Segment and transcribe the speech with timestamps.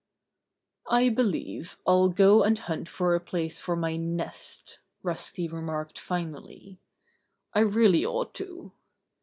[0.89, 6.79] "I believe I'll go and hunt for a place for my nest," Rusty remarked finally.
[7.53, 8.71] "I really ought to."